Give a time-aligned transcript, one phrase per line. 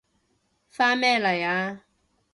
[0.67, 1.85] 返咩嚟啊？